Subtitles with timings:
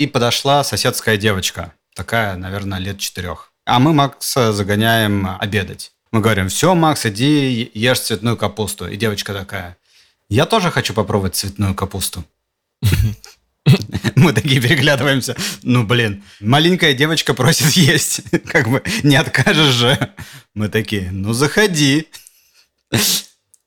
[0.00, 3.52] и подошла соседская девочка, такая, наверное, лет четырех.
[3.66, 5.92] А мы Макса загоняем обедать.
[6.10, 8.88] Мы говорим, все, Макс, иди ешь цветную капусту.
[8.88, 9.76] И девочка такая,
[10.30, 12.24] я тоже хочу попробовать цветную капусту.
[14.16, 15.36] Мы такие переглядываемся.
[15.62, 18.22] Ну, блин, маленькая девочка просит есть.
[18.46, 20.14] Как бы не откажешь же.
[20.54, 22.08] Мы такие, ну, заходи.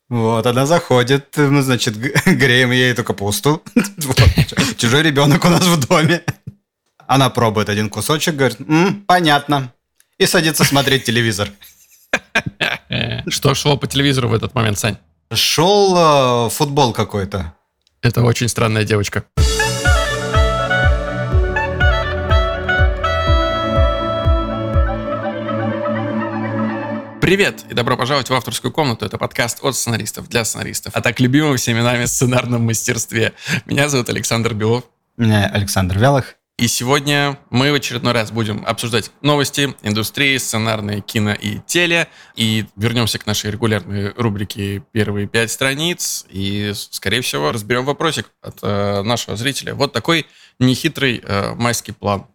[0.10, 1.96] Вот, она заходит, мы, значит,
[2.26, 3.64] греем ей эту капусту.
[4.78, 6.24] Чужой ребенок у нас в доме.
[7.08, 8.58] Она пробует один кусочек, говорит,
[9.08, 9.74] понятно.
[10.18, 11.50] И садится смотреть телевизор.
[13.28, 14.98] Что шло по телевизору в этот момент, Сань?
[15.34, 17.54] Шел э, футбол какой-то.
[18.02, 19.24] Это очень странная девочка.
[27.24, 29.06] Привет и добро пожаловать в авторскую комнату.
[29.06, 33.32] Это подкаст от сценаристов для сценаристов, а так любимым всеми нами сценарном мастерстве.
[33.66, 34.84] Меня зовут Александр Белов.
[35.16, 36.36] Меня Александр Вялых.
[36.58, 42.10] И сегодня мы в очередной раз будем обсуждать новости индустрии, сценарные, кино и теле.
[42.36, 46.26] И вернемся к нашей регулярной рубрике «Первые пять страниц».
[46.30, 49.76] И, скорее всего, разберем вопросик от э, нашего зрителя.
[49.76, 50.26] Вот такой
[50.60, 52.26] нехитрый э, майский план.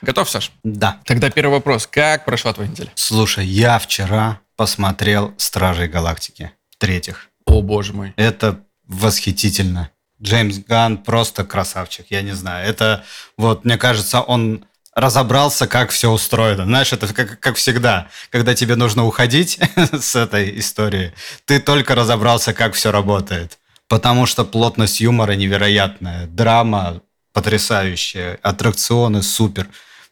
[0.00, 0.52] Готов, Саш?
[0.64, 1.00] Да.
[1.04, 1.86] Тогда первый вопрос.
[1.86, 2.90] Как прошла твоя неделя?
[2.94, 7.28] Слушай, я вчера посмотрел «Стражей Галактики» третьих.
[7.46, 8.12] О, боже мой.
[8.16, 9.90] Это восхитительно.
[10.20, 12.68] Джеймс Ганн просто красавчик, я не знаю.
[12.68, 13.04] Это
[13.36, 16.64] вот, мне кажется, он разобрался, как все устроено.
[16.64, 19.58] Знаешь, это как, как всегда, когда тебе нужно уходить
[19.92, 21.12] с этой истории,
[21.44, 23.58] ты только разобрался, как все работает.
[23.88, 29.68] Потому что плотность юмора невероятная, драма потрясающая, аттракционы супер.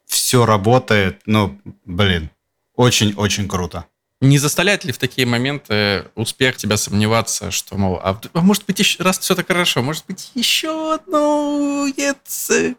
[0.07, 2.31] Все работает, ну, блин,
[2.75, 3.87] очень-очень круто.
[4.23, 8.79] Не заставляет ли в такие моменты успех тебя сомневаться, что, мол, а, а может быть,
[8.79, 12.19] еще, раз все так хорошо, может быть, еще одно, нет,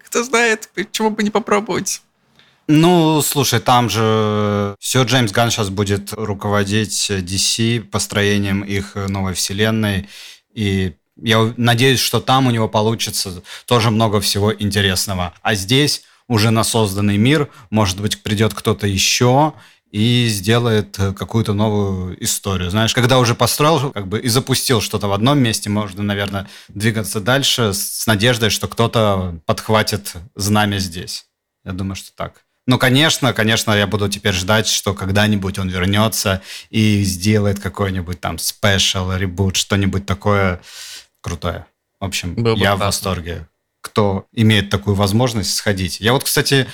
[0.05, 2.03] кто знает, почему бы не попробовать?
[2.67, 10.07] Ну, слушай, там же все Джеймс Ганн сейчас будет руководить DC построением их новой вселенной,
[10.53, 15.33] и я надеюсь, что там у него получится тоже много всего интересного.
[15.41, 19.53] А здесь уже на созданный мир, может быть, придет кто-то еще,
[19.91, 22.71] и сделает э, какую-то новую историю.
[22.71, 27.19] Знаешь, когда уже построил как бы и запустил что-то в одном месте, можно, наверное, двигаться
[27.19, 31.25] дальше с надеждой, что кто-то подхватит знамя здесь.
[31.65, 32.45] Я думаю, что так.
[32.67, 38.37] Ну, конечно, конечно, я буду теперь ждать, что когда-нибудь он вернется и сделает какой-нибудь там
[38.37, 40.61] спешл, ребут, что-нибудь такое
[41.21, 41.65] крутое.
[41.99, 43.47] В общем, Был я в восторге
[43.81, 45.99] кто имеет такую возможность сходить.
[45.99, 46.67] Я вот, кстати,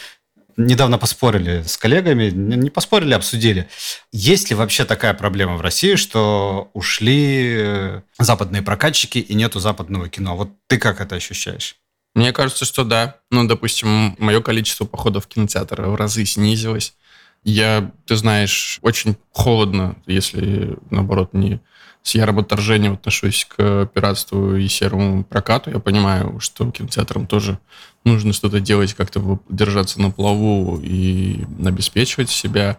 [0.58, 3.70] недавно поспорили с коллегами, не поспорили, обсудили.
[4.12, 10.10] Есть ли вообще такая проблема в России, что ушли э, западные прокатчики и нету западного
[10.10, 10.36] кино?
[10.36, 11.78] Вот ты как это ощущаешь?
[12.14, 13.18] Мне кажется, что да.
[13.32, 16.96] Ну, допустим, мое количество походов в кинотеатр в разы снизилось.
[17.44, 21.62] Я, ты знаешь, очень холодно, если, наоборот, не
[22.08, 25.72] с ярым отторжением отношусь к пиратству и серому прокату.
[25.72, 27.60] Я понимаю, что кинотеатрам тоже
[28.06, 32.78] нужно что-то делать, как-то держаться на плаву и обеспечивать себя.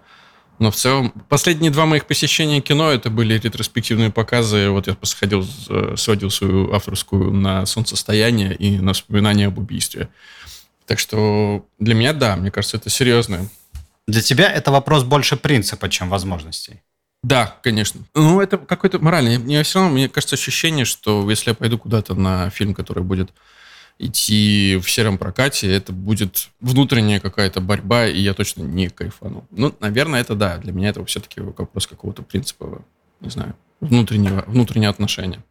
[0.59, 4.71] Но в целом, последние два моих посещения кино, это были ретроспективные показы.
[4.71, 5.47] Вот я посходил,
[5.97, 10.09] сводил свою авторскую на солнцестояние и на вспоминание об убийстве.
[10.87, 13.47] Так что для меня, да, мне кажется, это серьезно.
[14.06, 16.81] Для тебя это вопрос больше принципа, чем возможностей.
[17.23, 18.03] Да, конечно.
[18.15, 19.39] Ну, это какой-то моральный.
[19.39, 23.33] Мне все равно, мне кажется, ощущение, что если я пойду куда-то на фильм, который будет
[23.99, 29.47] идти в сером прокате, это будет внутренняя какая-то борьба, и я точно не кайфану.
[29.51, 30.59] Ну, наверное, это да.
[30.59, 32.84] Для меня это все-таки вопрос какого-то принципа,
[33.21, 35.43] не знаю, внутреннего, внутреннего отношения.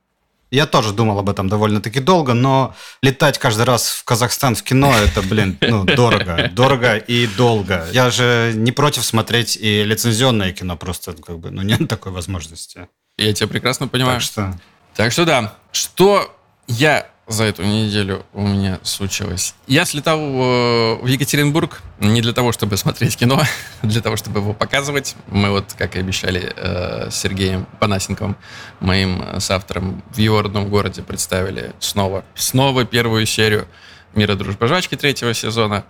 [0.49, 4.93] Я тоже думал об этом довольно-таки долго, но летать каждый раз в Казахстан в кино,
[4.95, 6.49] это, блин, ну, дорого.
[6.53, 7.85] Дорого и долго.
[7.91, 12.87] Я же не против смотреть и лицензионное кино, просто как бы, ну, нет такой возможности.
[13.17, 14.19] Я тебя прекрасно понимаю.
[14.19, 14.59] Так что...
[14.95, 15.55] Так что да.
[15.71, 16.35] Что
[16.67, 19.53] я за эту неделю у меня случилось.
[19.67, 24.53] Я слетал в Екатеринбург не для того, чтобы смотреть кино, а для того, чтобы его
[24.53, 25.15] показывать.
[25.27, 28.37] Мы вот, как и обещали э, с Сергеем Панасенковым,
[28.79, 33.67] моим соавтором, в его родном городе представили снова, снова первую серию
[34.15, 35.85] «Мира, дружба, жвачки» третьего сезона.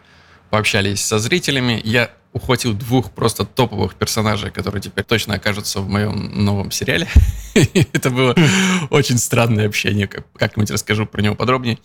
[0.50, 1.79] Пообщались со зрителями.
[1.83, 7.07] Я ухватил двух просто топовых персонажей, которые теперь точно окажутся в моем новом сериале.
[7.93, 8.35] Это было
[8.89, 11.77] очень странное общение, как-нибудь расскажу про него подробнее.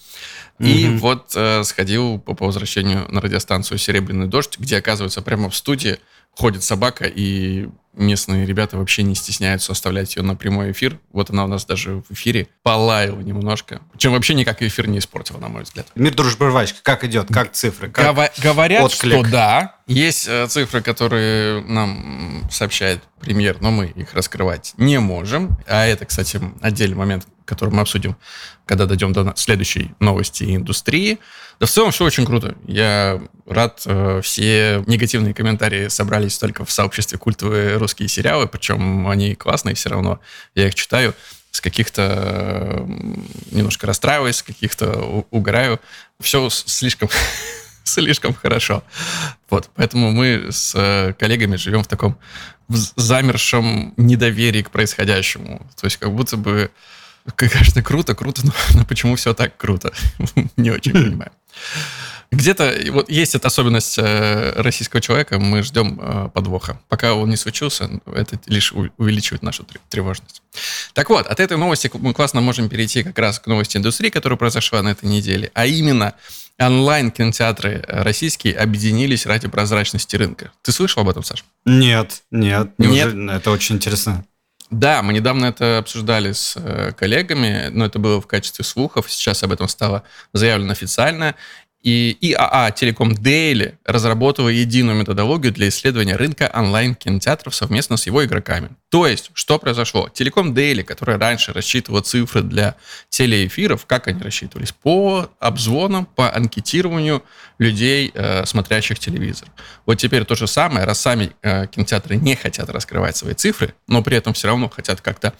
[0.59, 5.99] И вот э, сходил по возвращению на радиостанцию «Серебряный дождь», где, оказывается, прямо в студии
[6.35, 10.99] ходит собака, и местные ребята вообще не стесняются оставлять ее на прямой эфир.
[11.13, 13.81] Вот она у нас даже в эфире полаяла немножко.
[13.97, 15.87] Чем вообще никак эфир не испортила, на мой взгляд.
[15.95, 17.91] Мир дружбы рвачка, как идет, как цифры?
[17.91, 19.21] Как Гова- говорят, отклик?
[19.21, 19.77] что да.
[19.87, 25.59] Есть э, цифры, которые нам сообщает премьер, но мы их раскрывать не можем.
[25.67, 28.17] А это, кстати, отдельный момент, который мы обсудим,
[28.65, 31.19] когда дойдем до следующей новости индустрии.
[31.61, 32.57] Да в целом все очень круто.
[32.67, 33.83] Я рад.
[33.85, 39.91] Э, все негативные комментарии собрались только в сообществе культовые русские сериалы, причем они классные все
[39.91, 40.19] равно.
[40.55, 41.15] Я их читаю
[41.51, 42.87] с каких-то
[43.51, 45.79] немножко расстраиваюсь, с каких-то угораю.
[46.19, 47.11] Все слишком
[47.85, 48.83] слишком хорошо.
[49.51, 52.19] Вот, поэтому мы с э, коллегами живем в таком
[52.69, 55.67] замершем недоверии к происходящему.
[55.81, 56.71] То есть как будто бы,
[57.37, 59.93] конечно, круто, круто, но, но почему все так круто?
[60.57, 61.33] Не очень понимаю.
[62.33, 66.81] Где-то вот есть эта особенность э, российского человека, мы ждем э, подвоха.
[66.89, 70.43] Пока он не случился, это лишь увеличивает нашу тревожность.
[70.95, 74.39] Так вот, от этой новости мы классно можем перейти как раз к новости индустрии, которая
[74.39, 76.15] произошла на этой неделе, а именно
[76.59, 80.53] онлайн-кинотеатры российские объединились ради прозрачности рынка.
[80.63, 81.45] Ты слышал об этом, Саш?
[81.67, 82.73] Нет, нет.
[82.79, 83.15] Неужели?
[83.15, 83.37] Нет.
[83.37, 84.25] Это очень интересно.
[84.73, 89.11] Да, мы недавно это обсуждали с э, коллегами, но это было в качестве слухов.
[89.11, 90.03] Сейчас об этом стало
[90.33, 91.35] заявлено официально.
[91.83, 98.71] И ИАА Телеком Дейли разработала единую методологию для исследования рынка онлайн-кинотеатров совместно с его игроками.
[98.89, 100.09] То есть, что произошло?
[100.09, 102.77] Телеком Дейли, которая раньше рассчитывала цифры для
[103.09, 104.71] телеэфиров, как они рассчитывались?
[104.71, 107.25] По обзвонам, по анкетированию
[107.59, 109.49] людей, э, смотрящих телевизор.
[109.85, 114.03] Вот теперь то же самое, раз сами э, кинотеатры не хотят раскрывать свои цифры, но
[114.03, 115.33] при этом все равно хотят как-то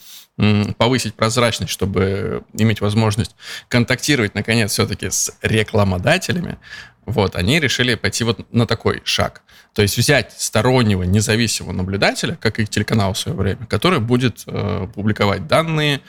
[0.79, 3.37] повысить прозрачность, чтобы иметь возможность
[3.69, 6.59] контактировать, наконец, все-таки с рекламодателями,
[7.05, 9.43] вот, они решили пойти вот на такой шаг.
[9.75, 14.87] То есть взять стороннего независимого наблюдателя, как и телеканал в свое время, который будет э,
[14.95, 16.01] публиковать данные,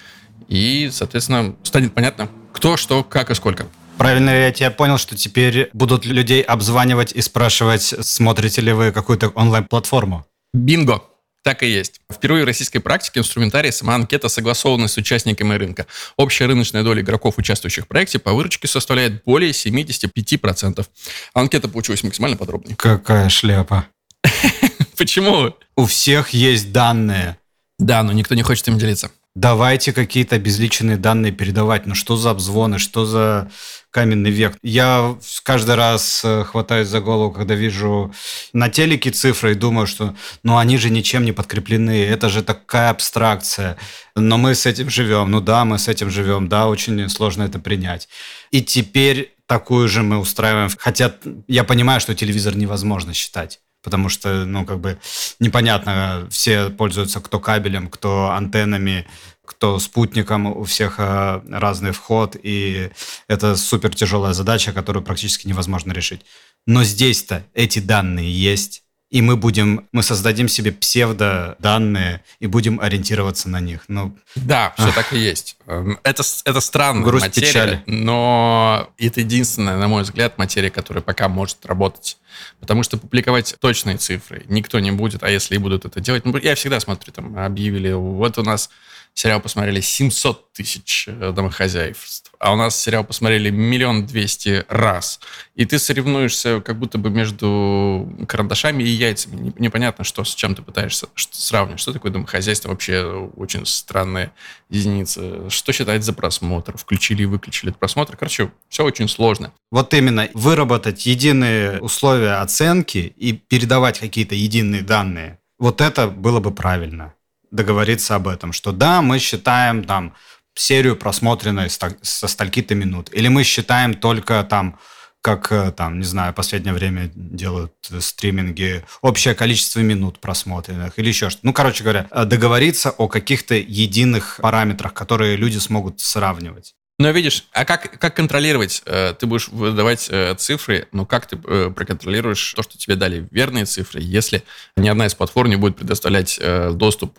[0.48, 3.66] и, соответственно, станет понятно, кто, что, как и сколько.
[3.98, 9.30] Правильно я тебя понял, что теперь будут людей обзванивать и спрашивать, смотрите ли вы какую-то
[9.30, 10.26] онлайн-платформу?
[10.54, 11.02] Бинго!
[11.44, 12.00] Так и есть.
[12.10, 15.88] Впервые в российской практике инструментарий сама анкета согласована с участниками рынка.
[16.16, 20.86] Общая рыночная доля игроков, участвующих в проекте, по выручке составляет более 75%.
[21.34, 22.76] Анкета получилась максимально подробной.
[22.76, 23.88] Какая шляпа.
[24.98, 25.54] Почему?
[25.76, 27.38] У всех есть данные.
[27.78, 29.12] Да, но никто не хочет им делиться.
[29.36, 31.88] Давайте какие-то обезличенные данные передавать.
[31.88, 33.50] Ну что за обзвоны, что за
[33.90, 34.56] каменный век?
[34.62, 38.14] Я каждый раз э, хватаюсь за голову, когда вижу
[38.54, 42.06] на телеке цифры и думаю, что ну они же ничем не подкреплены.
[42.06, 43.78] Это же такая абстракция.
[44.16, 45.32] Но мы с этим живем.
[45.32, 46.48] Ну да, мы с этим живем.
[46.48, 48.10] Да, очень сложно это принять.
[48.52, 50.70] И теперь такую же мы устраиваем.
[50.78, 51.12] Хотя
[51.48, 54.98] я понимаю, что телевизор невозможно считать потому что, ну, как бы
[55.40, 59.06] непонятно, все пользуются кто кабелем, кто антеннами,
[59.46, 62.92] кто спутником, у всех э, разный вход, и
[63.28, 66.22] это супер тяжелая задача, которую практически невозможно решить.
[66.66, 68.84] Но здесь-то эти данные есть,
[69.14, 73.84] и мы будем, мы создадим себе псевдоданные и будем ориентироваться на них.
[73.88, 75.56] Ну, да, все так и есть.
[75.68, 77.84] Эм, это, это странная Грусть материя, печали.
[77.86, 82.18] но это единственная, на мой взгляд, материя, которая пока может работать.
[82.60, 86.26] Потому что публиковать точные цифры никто не будет, а если и будут это делать...
[86.26, 88.72] Ну, я всегда смотрю, там объявили, вот у нас
[89.14, 95.20] сериал посмотрели 700 тысяч э, домохозяйств, а у нас сериал посмотрели миллион двести раз.
[95.56, 99.54] И ты соревнуешься как будто бы между карандашами и яйцами.
[99.58, 101.80] Непонятно, что с чем ты пытаешься сравнивать.
[101.80, 102.70] Что такое домохозяйство?
[102.70, 103.04] Вообще
[103.36, 104.34] очень странная
[104.70, 105.50] единица.
[105.50, 106.78] Что считать за просмотр?
[106.78, 108.18] Включили и выключили просмотр?
[108.18, 109.54] Короче, все очень сложно.
[109.72, 115.40] Вот именно выработать единые условия оценки и передавать какие-то единые данные.
[115.60, 117.14] Вот это было бы правильно
[117.54, 120.14] договориться об этом, что да, мы считаем там
[120.56, 124.80] серию просмотренной со стальки-то минут, или мы считаем только там
[125.22, 131.30] как э, там, не знаю, последнее время делают стриминги, общее количество минут просмотренных или еще
[131.30, 131.48] что-то.
[131.48, 136.76] Ну, короче говоря, э, договориться о каких-то единых параметрах, которые люди смогут сравнивать.
[137.04, 138.82] Но видишь, а как, как контролировать?
[138.86, 143.28] Э, ты будешь выдавать э, цифры, но как ты э, проконтролируешь то, что тебе дали
[143.30, 144.44] верные цифры, если
[144.78, 146.40] ни одна из платформ не будет предоставлять
[146.72, 147.18] доступ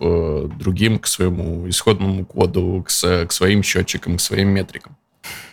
[0.57, 4.97] другим к своему исходному коду, к, к своим счетчикам, к своим метрикам?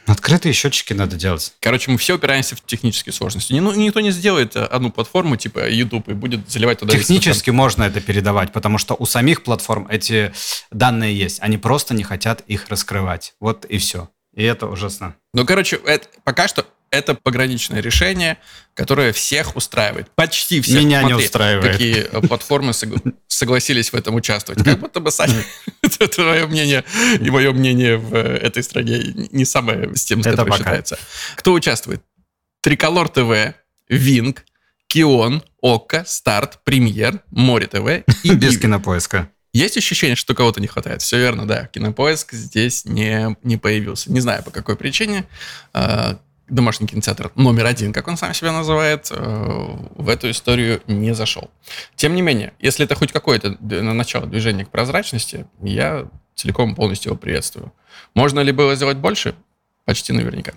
[0.06, 1.52] Открытые счетчики надо делать.
[1.60, 3.52] Короче, мы все упираемся в технические сложности.
[3.52, 6.92] Ну, никто не сделает одну платформу типа YouTube и будет заливать туда...
[6.92, 10.32] Технически можно это передавать, потому что у самих платформ эти
[10.70, 11.40] данные есть.
[11.40, 13.34] Они просто не хотят их раскрывать.
[13.38, 14.08] Вот и все.
[14.34, 15.14] И это ужасно.
[15.34, 18.38] Ну, короче, это, пока что это пограничное решение,
[18.74, 20.10] которое всех устраивает.
[20.14, 20.82] Почти всех.
[20.82, 21.72] Меня Смотри, не устраивает.
[21.72, 22.72] Какие э, платформы
[23.26, 24.62] согласились в этом участвовать.
[24.62, 25.42] Как будто бы, Саня,
[26.14, 26.84] твое мнение
[27.18, 30.98] и мое мнение в э, этой стране не самое с тем, с которым считается.
[31.36, 32.02] Кто участвует?
[32.60, 33.54] Триколор ТВ,
[33.88, 34.44] Винг,
[34.86, 39.30] Кион, Окко, Старт, Премьер, Море ТВ и Без кинопоиска.
[39.52, 41.02] Есть ощущение, что кого-то не хватает?
[41.02, 41.66] Все верно, да.
[41.66, 44.10] Кинопоиск здесь не, не появился.
[44.10, 45.26] Не знаю, по какой причине.
[45.74, 46.18] А,
[46.48, 51.50] домашний кинотеатр номер один, как он сам себя называет, э, в эту историю не зашел.
[51.96, 57.18] Тем не менее, если это хоть какое-то начало движения к прозрачности, я целиком полностью его
[57.18, 57.72] приветствую.
[58.14, 59.34] Можно ли было сделать больше?
[59.84, 60.52] Почти наверняка.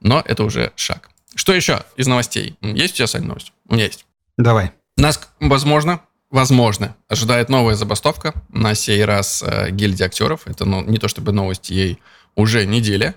[0.00, 1.10] Но это уже шаг.
[1.34, 2.56] Что еще из новостей?
[2.62, 3.52] Есть у тебя, Сань, новость?
[3.68, 4.06] У меня есть.
[4.38, 4.72] Давай.
[4.96, 6.00] Нас, возможно,
[6.30, 8.34] возможно, ожидает новая забастовка.
[8.48, 10.46] На сей раз э, гильдия актеров.
[10.46, 11.98] Это ну, не то чтобы новость ей
[12.34, 13.14] уже неделя.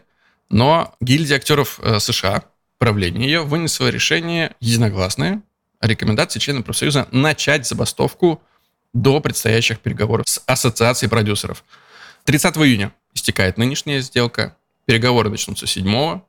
[0.50, 2.44] Но гильдия актеров э, США,
[2.78, 5.42] правление ее, вынесло решение единогласное
[5.82, 8.42] рекомендации членам профсоюза начать забастовку
[8.94, 11.64] до предстоящих переговоров с ассоциацией продюсеров.
[12.26, 16.22] 30 июня истекает нынешняя сделка, переговоры начнутся 7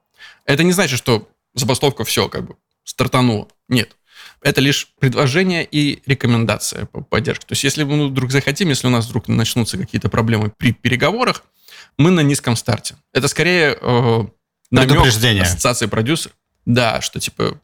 [0.45, 3.49] Это не значит, что забастовка все как бы стартанула.
[3.69, 3.97] Нет.
[4.43, 7.47] Это лишь предложение и рекомендация по поддержке.
[7.47, 11.45] То есть, если мы вдруг захотим, если у нас вдруг начнутся какие-то проблемы при переговорах,
[11.97, 12.97] мы на низком старте.
[13.13, 14.25] Это скорее э,
[14.71, 15.07] намек
[15.43, 16.37] ассоциации продюсеров.
[16.69, 17.59] Да, что типа,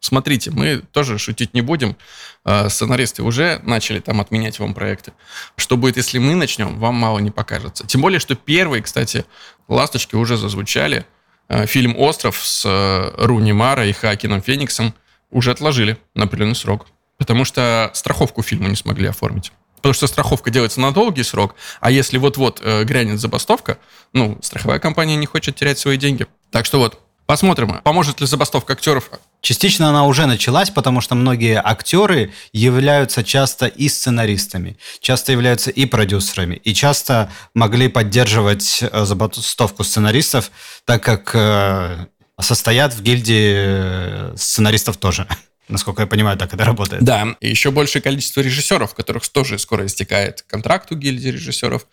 [0.00, 1.96] смотрите, мы тоже шутить не будем.
[2.44, 5.12] Э, сценаристы уже начали там отменять вам проекты.
[5.56, 7.86] Что будет, если мы начнем, вам мало не покажется.
[7.86, 9.26] Тем более, что первые, кстати,
[9.68, 11.04] ласточки уже зазвучали.
[11.48, 14.94] Э, фильм «Остров» с э, Руни Мара и Хакином Фениксом
[15.36, 16.86] уже отложили на определенный срок.
[17.18, 19.52] Потому что страховку фильма не смогли оформить.
[19.76, 23.78] Потому что страховка делается на долгий срок, а если вот-вот э, грянет забастовка,
[24.14, 26.26] ну, страховая компания не хочет терять свои деньги.
[26.50, 29.10] Так что вот, посмотрим, поможет ли забастовка актеров.
[29.42, 35.84] Частично она уже началась, потому что многие актеры являются часто и сценаристами, часто являются и
[35.84, 40.50] продюсерами, и часто могли поддерживать э, забастовку сценаристов,
[40.86, 42.06] так как э,
[42.40, 45.26] состоят в гильдии э, сценаристов тоже.
[45.68, 47.02] Насколько я понимаю, так это работает.
[47.02, 51.86] Да, и еще большее количество режиссеров, которых тоже скоро истекает контракт у гильдии режиссеров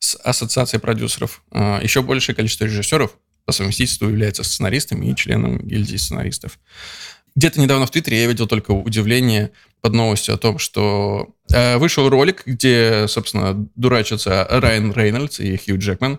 [0.00, 1.42] с ассоциацией продюсеров.
[1.52, 3.12] А, еще большее количество режиссеров
[3.44, 6.58] по совместительству является сценаристами и членом гильдии сценаристов.
[7.36, 12.08] Где-то недавно в Твиттере я видел только удивление под новостью о том, что э, вышел
[12.08, 16.18] ролик, где, собственно, дурачатся Райан Рейнольдс и Хью Джекман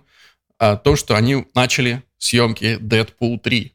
[0.57, 3.73] о том, что они начали съемки Deadpool 3.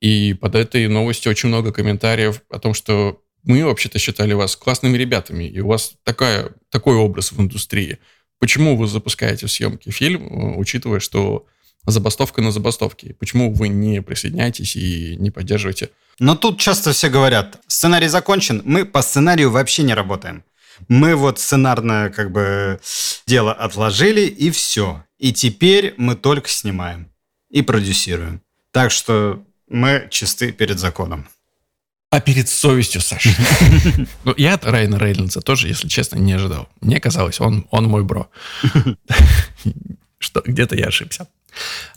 [0.00, 4.96] И под этой новостью очень много комментариев о том, что мы вообще-то считали вас классными
[4.96, 7.98] ребятами, и у вас такая, такой образ в индустрии.
[8.38, 11.46] Почему вы запускаете съемки фильм, э, учитывая, что
[11.86, 13.14] забастовка на забастовке?
[13.14, 15.90] Почему вы не присоединяетесь и не поддерживаете?
[16.18, 20.44] Но тут часто все говорят, сценарий закончен, мы по сценарию вообще не работаем.
[20.88, 22.80] Мы вот сценарное как бы
[23.26, 25.04] дело отложили, и все.
[25.18, 27.13] И теперь мы только снимаем
[27.54, 28.42] и продюсируем.
[28.72, 31.28] Так что мы чисты перед законом.
[32.10, 33.30] А перед совестью, Саша.
[34.24, 36.68] Ну, я от Райана Рейнольдса тоже, если честно, не ожидал.
[36.80, 38.28] Мне казалось, он, он мой бро.
[40.18, 41.28] Что где-то я ошибся.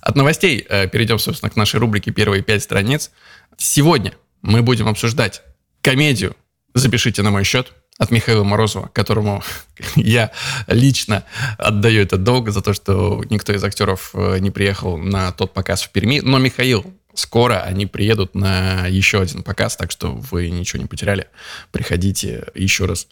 [0.02, 3.10] От новостей э, перейдем, собственно, к нашей рубрике «Первые пять страниц».
[3.58, 5.42] Сегодня мы будем обсуждать
[5.82, 6.36] комедию
[6.76, 9.44] «Запишите на мой счет» от Михаила Морозова, которому
[9.96, 10.32] я
[10.68, 11.24] лично
[11.58, 15.84] отдаю этот долг за то, что никто из актеров э, не приехал на тот показ
[15.84, 16.20] в Перми.
[16.20, 21.28] Но Михаил скоро они приедут на еще один показ, так что вы ничего не потеряли.
[21.72, 23.08] Приходите еще раз.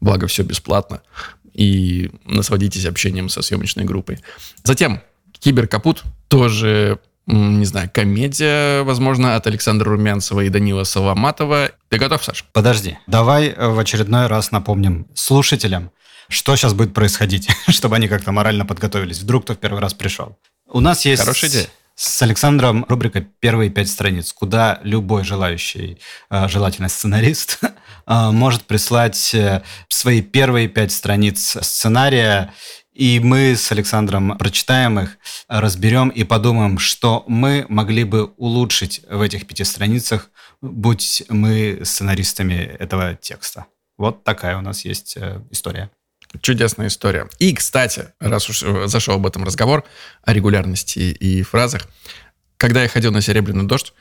[0.00, 1.02] Благо, все бесплатно.
[1.52, 4.20] И насладитесь общением со съемочной группой.
[4.62, 5.02] Затем
[5.32, 11.70] Киберкапут тоже не знаю, комедия, возможно, от Александра Румянцева и Данила Соломатова.
[11.90, 12.44] Ты готов, Саш?
[12.52, 12.96] Подожди.
[13.06, 15.90] Давай э, в очередной раз напомним слушателям,
[16.30, 19.20] что сейчас будет происходить, чтобы они как-то морально подготовились.
[19.20, 20.38] Вдруг кто в первый раз пришел.
[20.66, 21.20] У нас есть...
[21.20, 21.66] Хорошая идея.
[21.94, 25.98] С Александром рубрика «Первые пять страниц», куда любой желающий,
[26.30, 27.58] э, желательно сценарист,
[28.06, 29.36] э, может прислать
[29.88, 32.54] свои первые пять страниц сценария,
[32.98, 39.20] и мы с Александром прочитаем их, разберем и подумаем, что мы могли бы улучшить в
[39.20, 43.66] этих пяти страницах, будь мы сценаристами этого текста.
[43.96, 45.16] Вот такая у нас есть
[45.50, 45.90] история.
[46.42, 47.28] Чудесная история.
[47.38, 49.84] И, кстати, раз уж э, зашел об этом разговор,
[50.24, 51.86] о регулярности и фразах,
[52.56, 53.94] Когда я ходил на «Серебряный дождь»,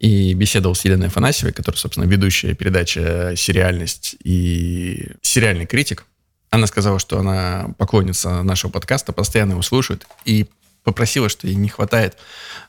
[0.00, 6.06] и беседовал с Еленой Афанасьевой, которая, собственно, ведущая передача «Сериальность» и сериальный критик.
[6.50, 10.46] Она сказала, что она поклонница нашего подкаста, постоянно его слушает, и
[10.82, 12.16] попросила, что ей не хватает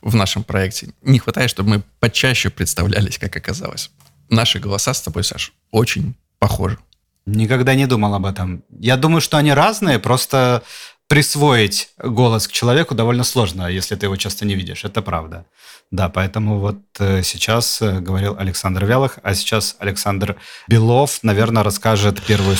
[0.01, 0.93] в нашем проекте.
[1.01, 3.89] Не хватает, чтобы мы почаще представлялись, как оказалось.
[4.29, 6.77] Наши голоса с тобой, Саш, очень похожи.
[7.25, 8.63] Никогда не думал об этом.
[8.69, 10.63] Я думаю, что они разные, просто
[11.07, 14.85] присвоить голос к человеку довольно сложно, если ты его часто не видишь.
[14.85, 15.45] Это правда.
[15.91, 20.37] Да, поэтому вот э, сейчас э, говорил Александр Вялых, а сейчас Александр
[20.69, 22.55] Белов, наверное, расскажет первую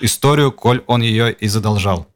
[0.00, 2.08] историю, коль он ее и задолжал.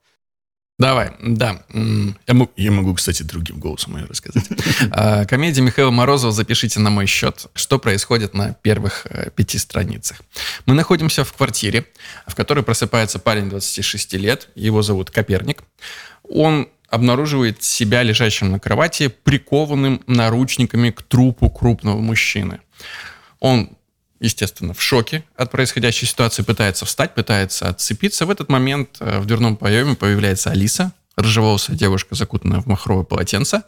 [0.81, 1.63] Давай, да.
[1.75, 4.49] Я могу, я могу, кстати, другим голосом ее рассказать.
[4.93, 7.49] А, комедия Михаила Морозова «Запишите на мой счет».
[7.55, 10.23] Что происходит на первых э, пяти страницах?
[10.65, 11.85] Мы находимся в квартире,
[12.27, 14.49] в которой просыпается парень 26 лет.
[14.55, 15.63] Его зовут Коперник.
[16.23, 22.61] Он обнаруживает себя лежащим на кровати, прикованным наручниками к трупу крупного мужчины.
[23.39, 23.77] Он
[24.21, 28.27] естественно, в шоке от происходящей ситуации, пытается встать, пытается отцепиться.
[28.27, 33.63] В этот момент э, в дверном проеме появляется Алиса, рыжеволосая девушка, закутанная в махровое полотенце,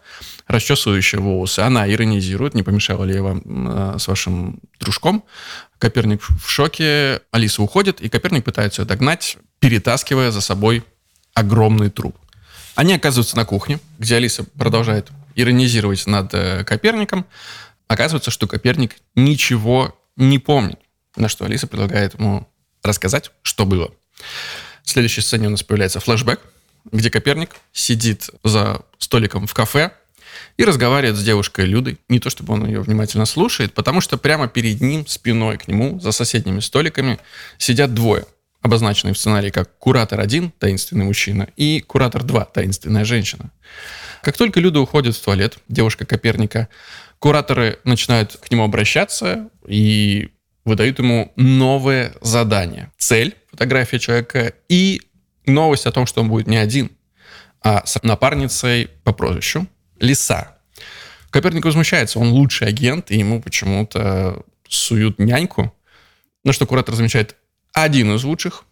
[0.46, 1.60] расчесывающая волосы.
[1.60, 5.24] Она иронизирует, не помешала ли я вам э, с вашим дружком.
[5.78, 10.84] Коперник в шоке, Алиса уходит, и Коперник пытается ее догнать, перетаскивая за собой
[11.34, 12.16] огромный труп.
[12.74, 17.26] Они оказываются на кухне, где Алиса продолжает иронизировать над э, Коперником.
[17.88, 20.78] Оказывается, что Коперник ничего не помнит.
[21.16, 22.48] На что Алиса предлагает ему
[22.82, 23.92] рассказать, что было.
[24.82, 26.40] В следующей сцене у нас появляется флешбэк,
[26.90, 29.92] где Коперник сидит за столиком в кафе
[30.56, 31.98] и разговаривает с девушкой Людой.
[32.08, 36.00] Не то, чтобы он ее внимательно слушает, потому что прямо перед ним, спиной к нему,
[36.00, 37.18] за соседними столиками,
[37.58, 38.26] сидят двое,
[38.60, 43.50] обозначенные в сценарии как куратор 1, таинственный мужчина, и куратор 2, таинственная женщина.
[44.22, 46.68] Как только Люда уходит в туалет, девушка Коперника
[47.22, 50.30] Кураторы начинают к нему обращаться и
[50.64, 52.90] выдают ему новое задание.
[52.98, 55.02] Цель, фотография человека и
[55.46, 56.90] новость о том, что он будет не один,
[57.62, 59.68] а с напарницей по прозвищу
[60.00, 60.58] Лиса.
[61.30, 65.72] Коперник возмущается, он лучший агент, и ему почему-то суют няньку.
[66.42, 67.36] На что куратор замечает
[67.72, 68.64] один из лучших,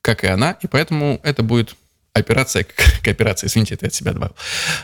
[0.00, 1.76] как и она, и поэтому это будет
[2.14, 4.34] операция к операции, извините, это от себя добавил.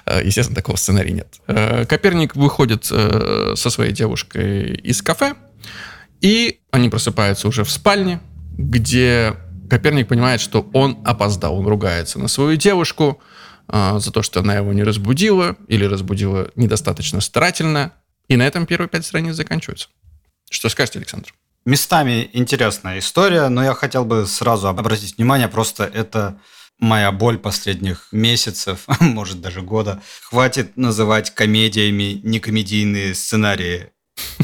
[0.07, 1.41] Э, естественно, такого сценария нет.
[1.47, 5.35] Э, Коперник выходит э, со своей девушкой из кафе,
[6.21, 8.21] и они просыпаются уже в спальне,
[8.57, 9.37] где
[9.71, 11.59] Коперник понимает, что он опоздал.
[11.59, 13.21] Он ругается на свою девушку
[13.71, 17.93] за то, что она его не разбудила или разбудила недостаточно старательно.
[18.27, 19.89] И на этом первые пять страниц заканчиваются.
[20.51, 21.35] Что скажете, Александр?
[21.67, 26.39] Местами интересная история, но я хотел бы сразу обратить внимание, просто это
[26.79, 30.03] моя боль последних месяцев, может даже года.
[30.23, 33.91] Хватит называть комедиями некомедийные сценарии.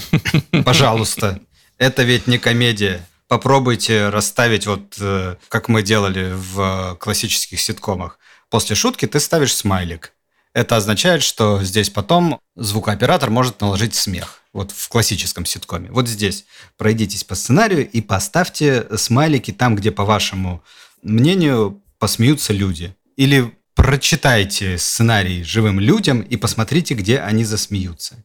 [0.64, 1.40] Пожалуйста.
[1.79, 3.07] Это ведь не комедия.
[3.29, 8.18] Попробуйте расставить вот, э, как мы делали в классических ситкомах.
[8.49, 10.12] После шутки ты ставишь смайлик.
[10.53, 14.40] Это означает, что здесь потом звукооператор может наложить смех.
[14.53, 15.90] Вот в классическом ситкоме.
[15.90, 16.44] Вот здесь
[16.77, 20.62] пройдитесь по сценарию и поставьте смайлики там, где, по вашему
[21.03, 22.94] мнению, посмеются люди.
[23.16, 28.22] Или прочитайте сценарий живым людям и посмотрите, где они засмеются.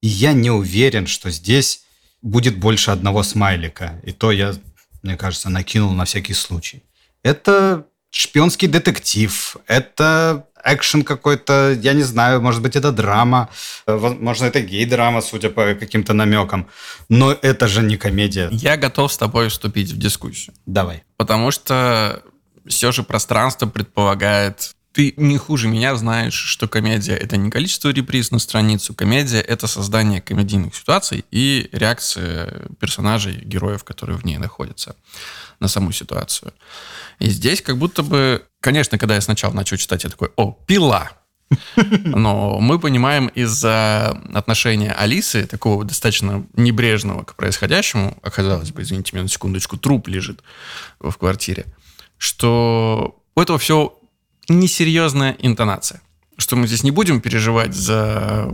[0.00, 1.82] И я не уверен, что здесь
[2.22, 4.00] будет больше одного смайлика.
[4.04, 4.54] И то я,
[5.02, 6.82] мне кажется, накинул на всякий случай.
[7.22, 13.50] Это шпионский детектив, это экшен какой-то, я не знаю, может быть, это драма,
[13.86, 16.68] возможно, это гей-драма, судя по каким-то намекам,
[17.10, 18.48] но это же не комедия.
[18.50, 20.54] Я готов с тобой вступить в дискуссию.
[20.64, 21.02] Давай.
[21.18, 22.22] Потому что
[22.66, 28.32] все же пространство предполагает ты не хуже меня знаешь, что комедия— это не количество реприз
[28.32, 28.92] на страницу.
[28.92, 34.96] Комедия— это создание комедийных ситуаций и реакция персонажей, героев, которые в ней находятся,
[35.60, 36.52] на саму ситуацию.
[37.20, 38.44] И здесь как будто бы...
[38.60, 41.12] Конечно, когда я сначала начал читать, я такой, о, пила!
[41.86, 49.24] Но мы понимаем из-за отношения Алисы, такого достаточно небрежного к происходящему, оказалось бы, извините меня
[49.24, 50.42] на секундочку, труп лежит
[51.00, 51.66] в квартире,
[52.20, 53.98] что у этого все
[54.48, 56.02] несерьезная интонация.
[56.36, 58.52] Что мы здесь не будем переживать за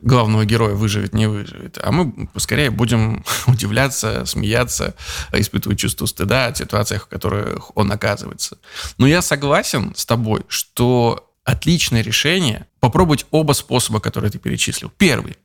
[0.00, 4.94] главного героя выживет, не выживет, а мы скорее будем удивляться, смеяться,
[5.32, 8.58] испытывать чувство стыда от ситуациях, в которых он оказывается.
[8.96, 14.92] Но я согласен с тобой, что отличное решение попробовать оба способа, которые ты перечислил.
[14.96, 15.36] Первый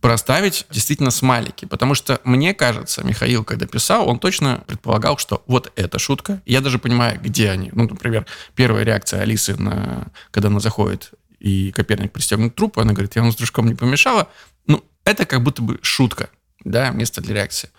[0.00, 1.64] проставить действительно смайлики.
[1.64, 6.42] Потому что, мне кажется, Михаил, когда писал, он точно предполагал, что вот эта шутка.
[6.46, 7.70] Я даже понимаю, где они.
[7.72, 13.16] Ну, например, первая реакция Алисы, на, когда она заходит и Коперник пристегнут труп, она говорит,
[13.16, 14.28] я вам с дружком не помешала.
[14.66, 16.28] Ну, это как будто бы шутка,
[16.64, 17.70] да, место для реакции.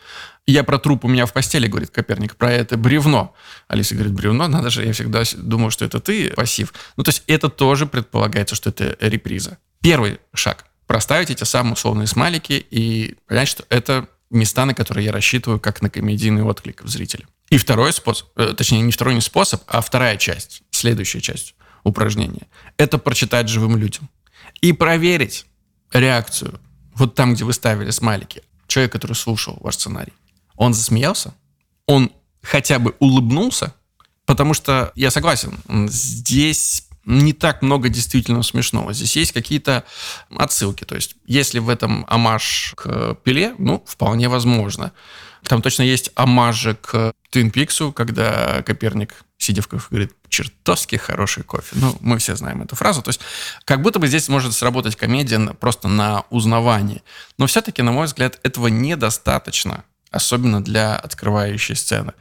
[0.48, 3.36] Я про труп у меня в постели, говорит Коперник, про это бревно.
[3.68, 6.74] Алиса говорит, бревно, надо же, я всегда думал, что это ты, пассив.
[6.98, 9.60] Ну, то есть это тоже предполагается, что это реприза.
[9.82, 10.66] Первый шаг.
[10.91, 15.82] Проставить эти самые условные смайлики и понять, что это места, на которые я рассчитываю, как
[15.82, 17.25] на комедийный отклик в зрителя.
[17.49, 22.45] И второй способ, э, точнее, не второй не способ, а вторая часть, следующая часть упражнения,
[22.75, 24.10] это прочитать живым людям
[24.60, 25.45] и проверить
[25.93, 26.60] реакцию
[26.95, 28.43] вот там, где вы ставили смайлики.
[28.67, 30.12] Человек, который слушал ваш сценарий,
[30.58, 31.34] он засмеялся,
[31.86, 33.73] он хотя бы улыбнулся,
[34.25, 38.94] потому что я согласен, здесь не так много действительно смешного.
[38.94, 39.84] Здесь есть какие-то
[40.30, 40.84] отсылки.
[40.84, 44.92] То есть, если в этом амаш к Пеле, ну, вполне возможно.
[45.44, 51.44] Там точно есть амажи к Твин Пиксу, когда Коперник, сидя в кофе, говорит, чертовски хороший
[51.44, 51.76] кофе.
[51.76, 53.02] Ну, мы все знаем эту фразу.
[53.02, 53.22] То есть,
[53.66, 57.02] как будто бы здесь может сработать комедия просто на узнавании.
[57.38, 62.14] Но все-таки, на мой взгляд, этого недостаточно, особенно для открывающей сцены.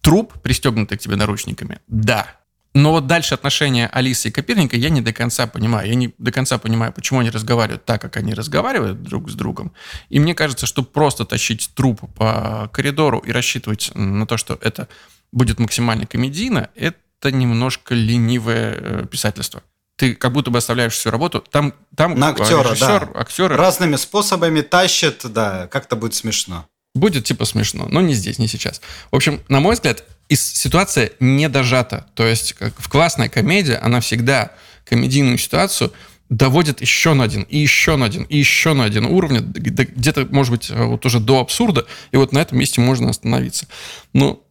[0.00, 2.26] Труп, пристегнутый к тебе наручниками, да,
[2.74, 5.88] но вот дальше отношения Алисы и Коперника я не до конца понимаю.
[5.88, 9.72] Я не до конца понимаю, почему они разговаривают так, как они разговаривают друг с другом.
[10.08, 14.88] И мне кажется, что просто тащить труп по коридору и рассчитывать на то, что это
[15.30, 19.62] будет максимально комедийно, это немножко ленивое э, писательство.
[19.96, 21.44] Ты как будто бы оставляешь всю работу.
[21.52, 23.20] Там, там на актера, режиссер, да.
[23.20, 23.56] актеры...
[23.56, 26.66] Разными способами тащит, да, как-то будет смешно.
[26.94, 28.80] Будет типа смешно, но не здесь, не сейчас.
[29.10, 32.06] В общем, на мой взгляд, ситуация не дожата.
[32.14, 34.52] То есть как в классной комедии она всегда
[34.84, 35.92] комедийную ситуацию
[36.30, 40.52] доводит еще на один, и еще на один, и еще на один уровень, где-то, может
[40.52, 43.66] быть, вот уже до абсурда, и вот на этом месте можно остановиться.
[44.12, 44.42] Ну,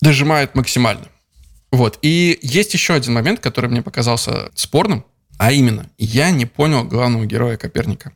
[0.00, 1.06] дожимает максимально.
[1.70, 1.98] Вот.
[2.02, 5.04] И есть еще один момент, который мне показался спорным,
[5.38, 8.12] а именно, я не понял главного героя Коперника.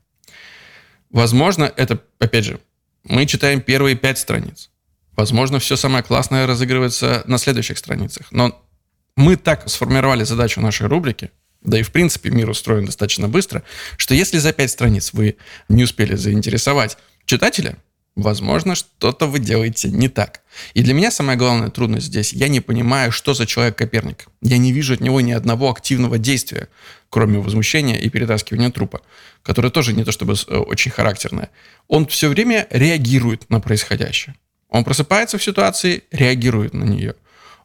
[1.11, 2.61] Возможно, это, опять же,
[3.05, 4.71] мы читаем первые пять страниц.
[5.12, 8.27] Возможно, все самое классное разыгрывается на следующих страницах.
[8.33, 8.61] Но
[9.17, 13.62] мы так сформировали задачу нашей рубрики, да и в принципе мир устроен достаточно быстро,
[13.97, 15.37] что если за пять страниц вы
[15.69, 17.77] не успели заинтересовать читателя,
[18.17, 20.40] возможно, что-то вы делаете не так.
[20.75, 24.27] И для меня самая главная трудность здесь, я не понимаю, что за человек Коперник.
[24.43, 26.69] Я не вижу от него ни одного активного действия,
[27.11, 29.01] кроме возмущения и перетаскивания трупа,
[29.43, 31.51] которое тоже не то чтобы э, очень характерное.
[31.88, 34.35] Он все время реагирует на происходящее.
[34.69, 37.14] Он просыпается в ситуации, реагирует на нее.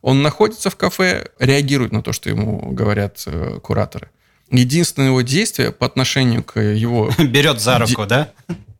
[0.02, 4.10] Он находится в кафе, реагирует на то, что ему говорят э, кураторы.
[4.52, 7.12] Единственное его действие по отношению к его...
[7.18, 8.32] Берет за руку, да?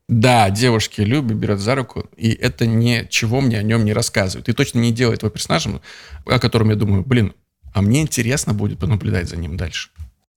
[0.10, 4.50] Да, девушки любят, берет за руку, и это ничего мне о нем не рассказывает.
[4.50, 5.82] И точно не делает его персонажем,
[6.26, 7.36] о котором я думаю, блин,
[7.76, 9.92] а мне интересно будет понаблюдать за ним дальше.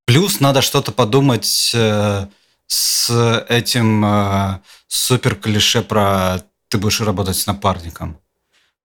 [0.04, 2.26] Плюс надо что-то подумать э,
[2.66, 4.58] с этим э,
[4.88, 8.18] супер клише про ты будешь работать с напарником.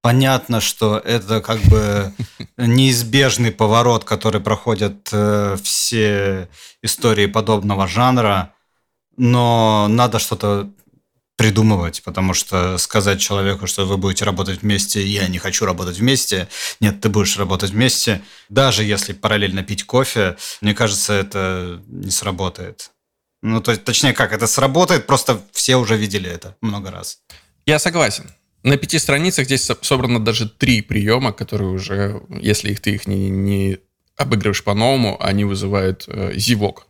[0.02, 2.14] Понятно, что это как бы
[2.58, 6.48] неизбежный поворот, который проходят э, все
[6.82, 8.54] истории подобного жанра,
[9.18, 10.72] но надо что-то
[11.38, 16.48] придумывать, потому что сказать человеку, что вы будете работать вместе, я не хочу работать вместе,
[16.80, 22.92] нет, ты будешь работать вместе, даже если параллельно пить кофе, мне кажется, это не сработает.
[23.44, 27.20] Ну, то есть, точнее, как, это сработает, просто все уже видели это много раз.
[27.68, 28.32] Я согласен.
[28.64, 33.30] На пяти страницах здесь собрано даже три приема, которые уже, если их ты их не,
[33.30, 33.78] не
[34.18, 36.88] обыгрываешь по-новому, они вызывают э, зевок.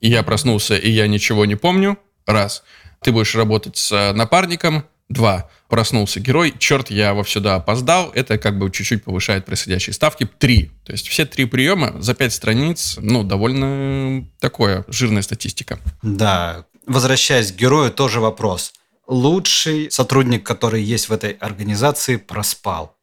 [0.00, 1.98] И я проснулся, и я ничего не помню.
[2.26, 2.62] Раз.
[3.02, 4.84] Ты будешь работать с напарником.
[5.08, 5.48] Два.
[5.68, 6.54] Проснулся герой.
[6.58, 8.10] Черт, я во сюда опоздал.
[8.14, 10.28] Это как бы чуть-чуть повышает происходящие ставки.
[10.38, 10.70] Три.
[10.84, 15.78] То есть все три приема за пять страниц, ну, довольно такое, жирная статистика.
[16.02, 16.66] Да.
[16.86, 18.72] Возвращаясь к герою, тоже вопрос
[19.06, 22.95] лучший сотрудник, который есть в этой организации, проспал.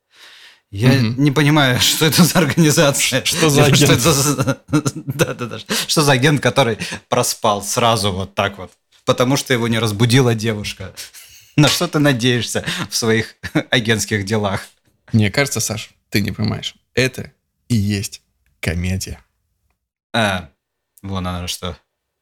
[0.73, 1.21] Я угу.
[1.21, 3.23] не понимаю, что это за организация.
[3.23, 3.77] Что за агент?
[3.77, 4.57] Что, это за...
[4.67, 5.59] да, да, да.
[5.87, 8.71] что за агент, который проспал сразу вот так вот,
[9.05, 10.95] потому что его не разбудила девушка.
[11.55, 13.35] На что ты надеешься в своих
[13.69, 14.65] агентских делах?
[15.11, 16.73] Мне кажется, Саш, ты не понимаешь.
[16.95, 17.31] Это
[17.67, 18.23] и есть
[18.59, 19.23] комедия.
[20.11, 20.49] А,
[21.03, 21.77] вон она что.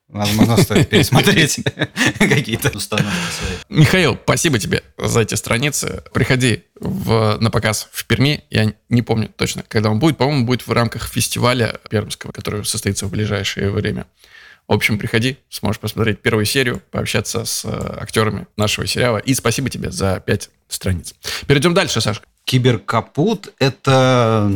[0.08, 1.60] Возможно, стоит пересмотреть
[2.18, 3.80] какие-то установки свои.
[3.80, 6.02] Михаил, спасибо тебе за эти страницы.
[6.12, 8.44] Приходи в, на показ в Перми.
[8.50, 10.18] Я не помню точно, когда он будет.
[10.18, 14.06] По-моему, будет в рамках фестиваля пермского, который состоится в ближайшее время.
[14.68, 19.18] В общем, приходи, сможешь посмотреть первую серию, пообщаться с э, актерами нашего сериала.
[19.18, 21.14] И спасибо тебе за пять страниц.
[21.46, 22.20] Перейдем дальше, Саша.
[22.44, 24.52] Киберкапут– это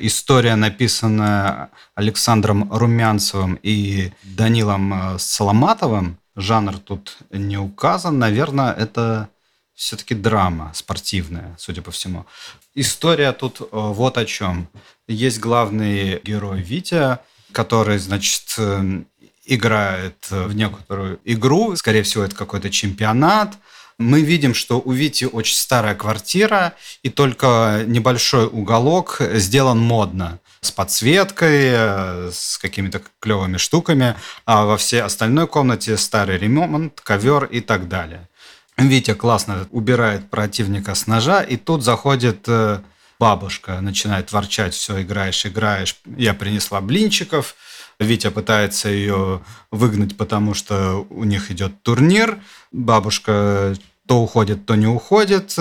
[0.00, 6.18] История, написанная Александром Румянцевым и Данилом э, Соломатовым.
[6.36, 8.16] Жанр тут не указан.
[8.16, 9.28] Наверное, это
[9.74, 12.26] все-таки драма спортивная, судя по всему.
[12.76, 14.68] История тут э, вот о чем.
[15.08, 17.18] Есть главный герой Витя,
[17.50, 19.02] который, значит, э,
[19.46, 21.74] играет в некоторую игру.
[21.74, 23.58] Скорее всего, это какой-то чемпионат
[23.98, 30.70] мы видим, что у Вити очень старая квартира, и только небольшой уголок сделан модно с
[30.70, 37.88] подсветкой, с какими-то клевыми штуками, а во всей остальной комнате старый ремонт, ковер и так
[37.88, 38.28] далее.
[38.76, 42.80] Витя классно убирает противника с ножа, и тут заходит э,
[43.18, 47.56] бабушка, начинает ворчать, все, играешь, играешь, я принесла блинчиков,
[47.98, 52.38] Витя пытается ее выгнать, потому что у них идет турнир.
[52.70, 53.74] Бабушка
[54.06, 55.56] то уходит, то не уходит.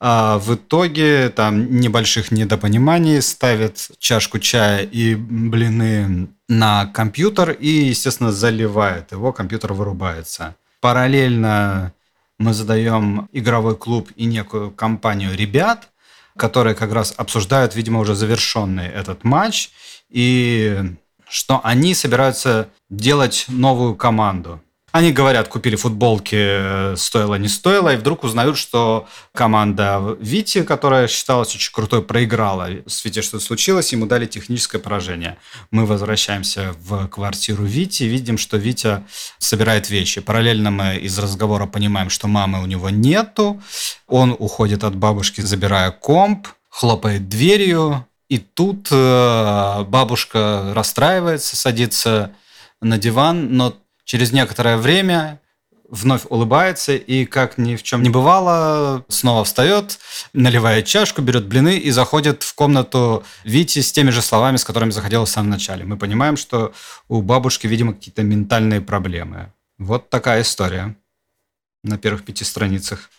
[0.00, 8.32] А в итоге там небольших недопониманий ставит чашку чая и блины на компьютер и, естественно,
[8.32, 10.56] заливает его, компьютер вырубается.
[10.80, 11.92] Параллельно
[12.38, 15.88] мы задаем игровой клуб и некую компанию ребят,
[16.36, 19.70] которые как раз обсуждают, видимо, уже завершенный этот матч,
[20.10, 20.82] и
[21.28, 24.60] что они собираются делать новую команду.
[24.94, 31.08] Они говорят, купили футболки, э, стоило, не стоило, и вдруг узнают, что команда Вити, которая
[31.08, 32.68] считалась очень крутой, проиграла.
[32.86, 35.36] С Вити что-то случилось, ему дали техническое поражение.
[35.72, 39.02] Мы возвращаемся в квартиру Вити, видим, что Витя
[39.38, 40.20] собирает вещи.
[40.20, 43.60] Параллельно мы из разговора понимаем, что мамы у него нету.
[44.06, 52.32] Он уходит от бабушки, забирая комп, хлопает дверью, и тут э, бабушка расстраивается, садится
[52.80, 55.40] на диван, но через некоторое время
[55.88, 60.00] вновь улыбается и, как ни в чем не бывало, снова встает,
[60.32, 64.90] наливает чашку, берет блины и заходит в комнату Вити с теми же словами, с которыми
[64.90, 65.84] заходила в самом начале.
[65.84, 66.72] Мы понимаем, что
[67.06, 69.52] у бабушки, видимо, какие-то ментальные проблемы.
[69.78, 70.96] Вот такая история
[71.84, 73.10] на первых пяти страницах.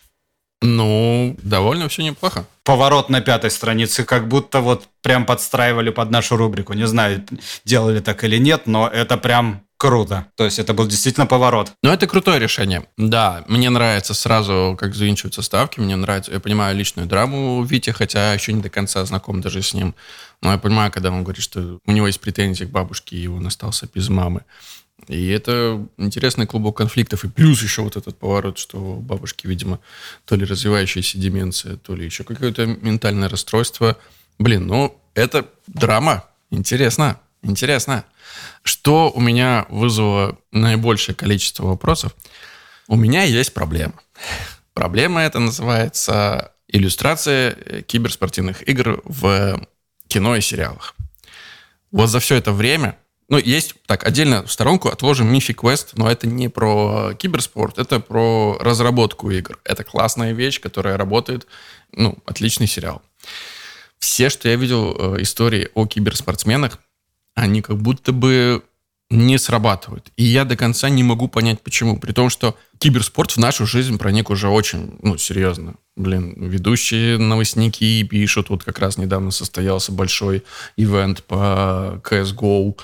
[0.62, 2.46] Ну, довольно все неплохо.
[2.64, 6.72] Поворот на пятой странице, как будто вот прям подстраивали под нашу рубрику.
[6.72, 7.24] Не знаю,
[7.64, 10.26] делали так или нет, но это прям круто.
[10.34, 11.72] То есть это был действительно поворот.
[11.82, 12.86] Ну, это крутое решение.
[12.96, 15.80] Да, мне нравится сразу, как завинчиваются ставки.
[15.80, 19.74] Мне нравится, я понимаю личную драму Вити, хотя еще не до конца знаком даже с
[19.74, 19.94] ним.
[20.42, 23.46] Но я понимаю, когда он говорит, что у него есть претензии к бабушке, и он
[23.46, 24.42] остался без мамы.
[25.08, 27.24] И это интересный клубок конфликтов.
[27.24, 29.78] И плюс еще вот этот поворот, что у бабушки, видимо,
[30.24, 33.96] то ли развивающаяся деменция, то ли еще какое-то ментальное расстройство.
[34.38, 36.24] Блин, ну, это драма.
[36.50, 38.04] Интересно, интересно.
[38.62, 42.14] Что у меня вызвало наибольшее количество вопросов?
[42.88, 43.94] У меня есть проблема.
[44.74, 49.66] Проблема эта называется иллюстрация киберспортивных игр в
[50.08, 50.94] кино и сериалах.
[51.92, 56.08] Вот за все это время ну, есть, так, отдельно в сторонку отложим Mythic Quest, но
[56.10, 59.58] это не про киберспорт, это про разработку игр.
[59.64, 61.46] Это классная вещь, которая работает,
[61.92, 63.02] ну, отличный сериал.
[63.98, 66.78] Все, что я видел э, истории о киберспортсменах,
[67.34, 68.62] они как будто бы
[69.10, 70.10] не срабатывают.
[70.16, 71.98] И я до конца не могу понять, почему.
[71.98, 75.76] При том, что киберспорт в нашу жизнь проник уже очень, ну, серьезно.
[75.96, 80.44] Блин, ведущие новостники пишут, вот как раз недавно состоялся большой
[80.76, 82.76] ивент по CSGO,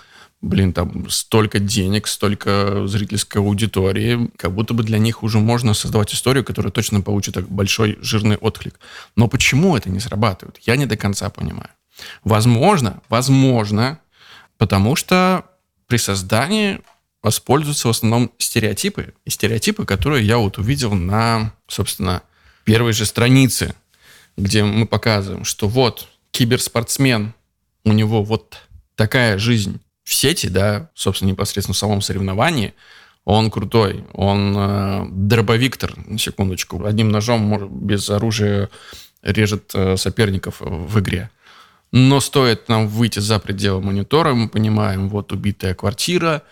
[0.42, 6.12] блин, там столько денег, столько зрительской аудитории, как будто бы для них уже можно создавать
[6.12, 8.78] историю, которая точно получит большой жирный отклик.
[9.16, 10.58] Но почему это не срабатывает?
[10.62, 11.70] Я не до конца понимаю.
[12.24, 14.00] Возможно, возможно,
[14.58, 15.44] потому что
[15.86, 16.80] при создании
[17.22, 19.14] воспользуются в основном стереотипы.
[19.24, 22.22] И стереотипы, которые я вот увидел на, собственно,
[22.64, 23.74] первой же странице,
[24.36, 27.32] где мы показываем, что вот киберспортсмен,
[27.84, 28.56] у него вот
[28.96, 32.74] такая жизнь, в сети, да, собственно, непосредственно в самом соревновании,
[33.24, 38.68] он крутой, он э, дробовиктор, на секундочку, одним ножом может, без оружия
[39.22, 41.30] режет э, соперников в игре.
[41.92, 46.42] Но стоит нам выйти за пределы монитора, мы понимаем, вот убитая квартира,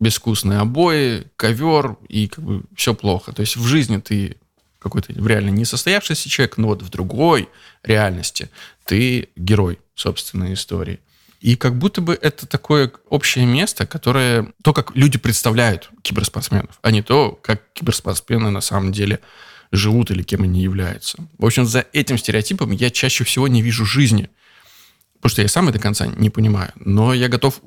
[0.00, 3.32] безвкусные обои, ковер, и как бы все плохо.
[3.32, 4.36] То есть в жизни ты
[4.78, 7.48] какой-то реально не состоявшийся человек, но вот в другой
[7.82, 8.50] реальности
[8.84, 11.00] ты герой собственной истории.
[11.40, 16.90] И как будто бы это такое общее место, которое то, как люди представляют киберспортсменов, а
[16.90, 19.20] не то, как киберспортсмены на самом деле
[19.70, 21.18] живут или кем они являются.
[21.38, 24.30] В общем, за этим стереотипом я чаще всего не вижу жизни.
[25.16, 26.72] Потому что я сам и до конца не понимаю.
[26.76, 27.60] Но я готов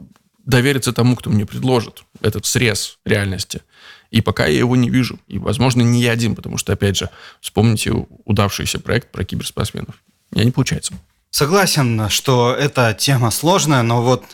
[0.46, 3.62] довериться тому, кто мне предложит этот срез реальности.
[4.10, 5.20] И пока я его не вижу.
[5.28, 7.92] И, возможно, не я один, потому что, опять же, вспомните
[8.26, 9.96] удавшийся проект про киберспортсменов.
[10.34, 10.94] Я не получается.
[11.32, 14.26] Согласен, что эта тема сложная, но вот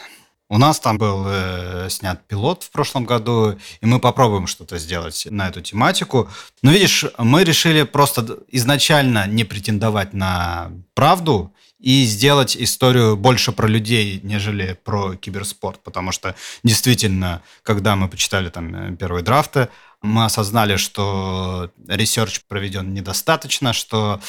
[0.49, 5.27] у нас там был э, снят пилот в прошлом году, и мы попробуем что-то сделать
[5.29, 6.27] на эту тематику.
[6.63, 13.67] Но видишь, мы решили просто изначально не претендовать на правду и сделать историю больше про
[13.67, 16.33] людей, нежели про киберспорт, потому что
[16.63, 19.69] действительно, когда мы почитали там э, первые драфты,
[20.01, 24.19] мы осознали, что ресерч проведен недостаточно, что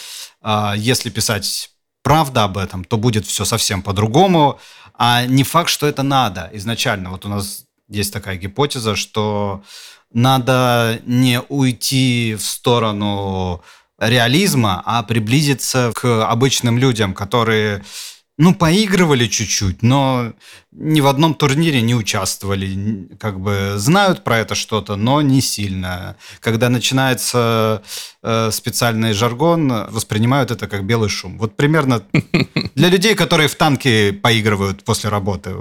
[0.42, 1.70] э, если писать
[2.08, 4.58] правда об этом, то будет все совсем по-другому.
[4.94, 7.10] А не факт, что это надо изначально.
[7.10, 9.62] Вот у нас есть такая гипотеза, что
[10.14, 13.62] надо не уйти в сторону
[13.98, 17.84] реализма, а приблизиться к обычным людям, которые
[18.38, 20.32] ну, поигрывали чуть-чуть, но
[20.70, 23.08] ни в одном турнире не участвовали.
[23.18, 26.16] Как бы знают про это что-то, но не сильно.
[26.38, 27.82] Когда начинается
[28.22, 31.36] э, специальный жаргон, воспринимают это как белый шум.
[31.36, 32.04] Вот примерно
[32.76, 35.56] для людей, которые в танке поигрывают после работы.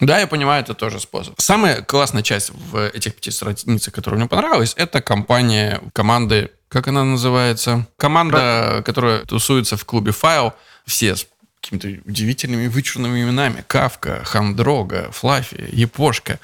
[0.00, 1.34] Да, я понимаю, это тоже способ.
[1.38, 7.04] Самая классная часть в этих пяти страницах, которая мне понравилась, это компания команды, как она
[7.04, 7.86] называется?
[7.98, 10.54] Команда, которая тусуется в клубе Файл.
[10.86, 11.14] Все
[11.64, 13.64] какими-то удивительными вычурными именами.
[13.66, 16.38] Кавка, Хамдрога, Флафи, Япошка.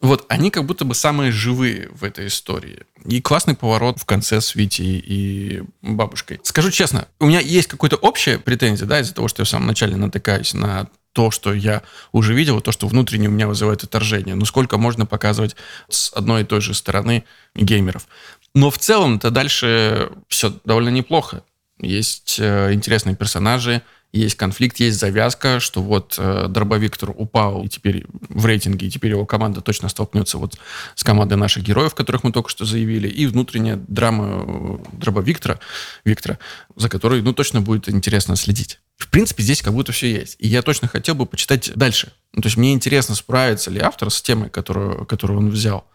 [0.00, 2.82] Вот они как будто бы самые живые в этой истории.
[3.06, 6.40] И классный поворот в конце с Витей и бабушкой.
[6.42, 9.66] Скажу честно, у меня есть какая-то общая претензия, да, из-за того, что я в самом
[9.66, 14.34] начале натыкаюсь на то, что я уже видел, то, что внутренне у меня вызывает отторжение.
[14.34, 15.56] Ну, сколько можно показывать
[15.88, 17.24] с одной и той же стороны
[17.54, 18.06] геймеров.
[18.54, 21.44] Но в целом-то дальше все довольно неплохо.
[21.80, 23.82] Есть э, интересные персонажи,
[24.20, 29.10] есть конфликт, есть завязка, что вот э, Дробовиктор упал и теперь в рейтинге, и теперь
[29.10, 30.58] его команда точно столкнется вот
[30.94, 35.58] с командой наших героев, которых мы только что заявили, и внутренняя драма э, Дробовиктора,
[36.04, 36.38] Виктора,
[36.76, 38.80] за которой, ну, точно будет интересно следить.
[38.96, 40.36] В принципе, здесь как будто все есть.
[40.38, 42.12] И я точно хотел бы почитать дальше.
[42.32, 45.86] Ну, то есть мне интересно, справится ли автор с темой, которую, которую он взял.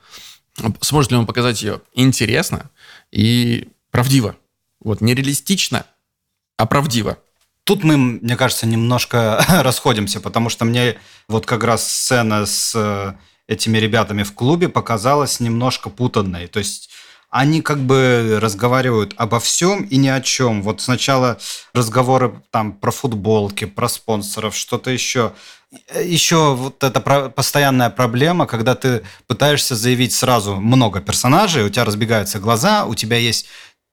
[0.81, 2.69] Сможет ли он показать ее интересно
[3.11, 4.35] и правдиво.
[4.81, 5.85] Вот, не реалистично,
[6.57, 7.17] а правдиво.
[7.69, 13.13] Тут мы, мне кажется, немножко расходимся, потому что мне вот как раз сцена с э,
[13.47, 16.47] этими ребятами в клубе показалась немножко путанной.
[16.47, 16.89] То есть
[17.29, 20.63] они как бы разговаривают обо всем и ни о чем.
[20.63, 21.37] Вот сначала
[21.75, 25.33] разговоры там про футболки, про спонсоров, что-то еще.
[25.95, 32.39] Еще вот эта постоянная проблема, когда ты пытаешься заявить сразу много персонажей, у тебя разбегаются
[32.39, 33.45] глаза, у тебя есть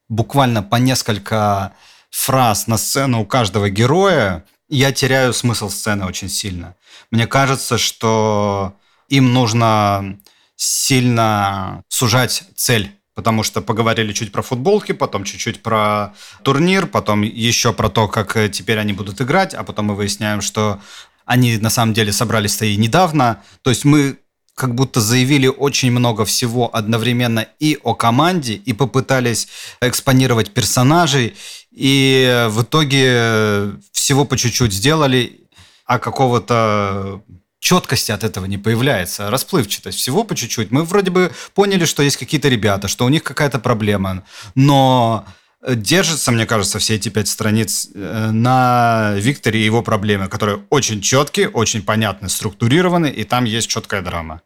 [0.09, 1.75] буквально по несколько
[2.11, 6.75] фраз на сцену у каждого героя, я теряю смысл сцены очень сильно.
[7.11, 8.75] Мне кажется, что
[9.09, 10.19] им нужно
[10.57, 17.73] сильно сужать цель потому что поговорили чуть про футболки, потом чуть-чуть про турнир, потом еще
[17.73, 20.79] про то, как э, теперь они будут играть, а потом мы выясняем, что
[21.25, 23.42] они на самом деле собрались-то и недавно.
[23.62, 24.19] То есть мы
[24.57, 29.49] как будто заявили очень много всего одновременно и о команде, и попытались
[29.83, 31.37] экспонировать персонажей,
[31.71, 35.40] и в итоге всего по чуть-чуть сделали,
[35.85, 37.23] а какого-то
[37.59, 39.99] четкости от этого не появляется, расплывчатость.
[39.99, 40.71] Всего по чуть-чуть.
[40.71, 44.23] Мы вроде бы поняли, что есть какие-то ребята, что у них какая-то проблема,
[44.55, 45.27] но
[45.74, 51.00] держатся, мне кажется, все эти пять страниц э, на Викторе и его проблемы, которые очень
[51.00, 54.42] четкие, очень понятны, структурированы, и там есть четкая драма.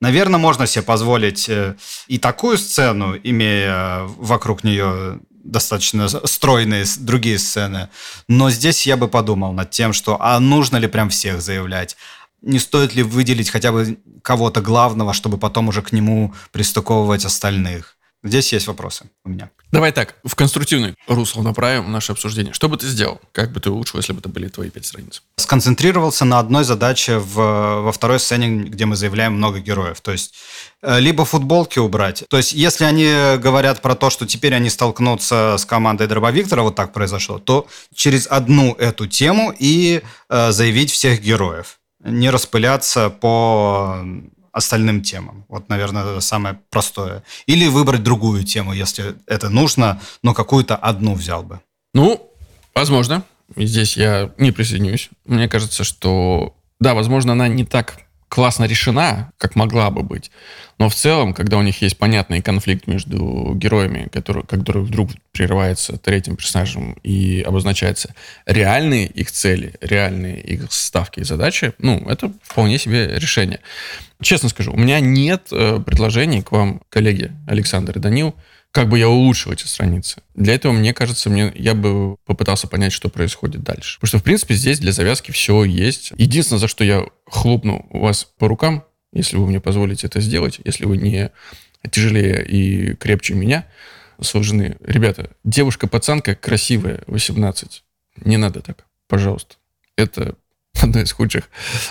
[0.00, 1.76] Наверное, можно себе позволить э,
[2.08, 7.88] и такую сцену, имея вокруг нее достаточно стройные другие сцены.
[8.28, 11.96] Но здесь я бы подумал над тем, что а нужно ли прям всех заявлять?
[12.40, 17.96] Не стоит ли выделить хотя бы кого-то главного, чтобы потом уже к нему пристыковывать остальных?
[18.24, 19.50] Здесь есть вопросы у меня.
[19.72, 22.52] Давай так, в конструктивный русло направим наше обсуждение.
[22.52, 23.20] Что бы ты сделал?
[23.32, 25.22] Как бы ты улучшил, если бы это были твои пять страниц?
[25.36, 30.00] Сконцентрировался на одной задаче в, во второй сцене, где мы заявляем много героев.
[30.00, 30.34] То есть
[30.82, 32.22] э, либо футболки убрать.
[32.28, 36.62] То есть если они говорят про то, что теперь они столкнутся с командой Дроба Виктора,
[36.62, 41.80] вот так произошло, то через одну эту тему и э, заявить всех героев.
[42.04, 44.04] Не распыляться по
[44.52, 45.44] остальным темам.
[45.48, 47.22] Вот, наверное, это самое простое.
[47.46, 51.60] Или выбрать другую тему, если это нужно, но какую-то одну взял бы.
[51.94, 52.30] Ну,
[52.74, 53.24] возможно.
[53.56, 55.10] Здесь я не присоединюсь.
[55.24, 58.00] Мне кажется, что да, возможно, она не так
[58.32, 60.30] классно решена, как могла бы быть.
[60.78, 65.98] Но в целом, когда у них есть понятный конфликт между героями, который, который вдруг прерывается
[65.98, 68.14] третьим персонажем и обозначается
[68.46, 73.60] реальные их цели, реальные их ставки и задачи, ну, это вполне себе решение.
[74.22, 78.34] Честно скажу, у меня нет э, предложений к вам, коллеги Александр и Данил,
[78.72, 80.22] как бы я улучшил эти страницы.
[80.34, 83.98] Для этого, мне кажется, мне, я бы попытался понять, что происходит дальше.
[83.98, 86.12] Потому что, в принципе, здесь для завязки все есть.
[86.16, 90.86] Единственное, за что я хлопну вас по рукам, если вы мне позволите это сделать, если
[90.86, 91.30] вы не
[91.90, 93.66] тяжелее и крепче меня,
[94.20, 94.78] сложены.
[94.80, 97.84] Ребята, девушка-пацанка красивая, 18.
[98.24, 99.56] Не надо так, пожалуйста.
[99.96, 100.36] Это
[100.80, 101.50] одно из худших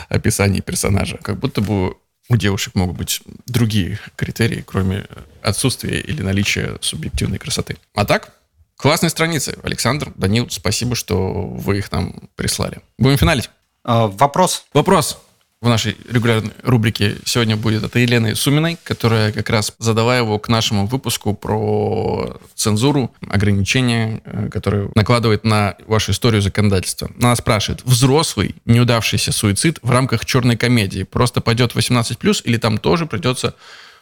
[0.09, 1.17] описаний персонажа.
[1.17, 1.95] Как будто бы
[2.31, 5.05] у девушек могут быть другие критерии, кроме
[5.41, 7.77] отсутствия или наличия субъективной красоты.
[7.93, 8.33] А так,
[8.77, 9.57] классные страницы.
[9.63, 12.79] Александр, Данил, спасибо, что вы их нам прислали.
[12.97, 13.49] Будем финалить.
[13.83, 14.63] А, вопрос.
[14.73, 15.19] Вопрос
[15.61, 20.49] в нашей регулярной рубрике сегодня будет от Елены Суминой, которая как раз задала его к
[20.49, 27.11] нашему выпуску про цензуру, ограничения, э, которые накладывает на вашу историю законодательства.
[27.17, 33.05] Она спрашивает, взрослый неудавшийся суицид в рамках черной комедии просто пойдет 18+, или там тоже
[33.05, 33.53] придется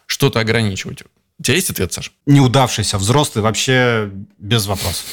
[0.05, 1.03] что-то ограничивать?
[1.39, 2.12] У тебя есть ответ, Саша?
[2.26, 5.05] Неудавшийся взрослый вообще без вопросов.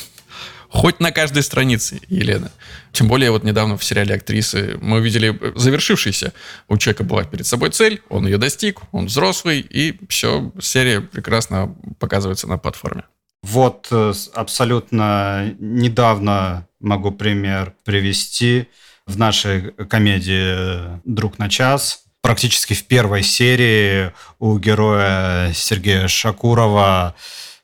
[0.68, 2.50] Хоть на каждой странице, Елена.
[2.92, 6.32] Тем более вот недавно в сериале «Актрисы» мы увидели завершившийся.
[6.68, 11.74] У человека была перед собой цель, он ее достиг, он взрослый, и все, серия прекрасно
[11.98, 13.04] показывается на платформе.
[13.42, 18.68] Вот э, абсолютно недавно могу пример привести.
[19.06, 27.14] В нашей комедии «Друг на час» практически в первой серии у героя Сергея Шакурова